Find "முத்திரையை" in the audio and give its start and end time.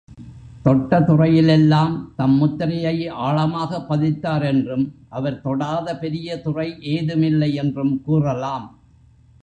2.37-3.07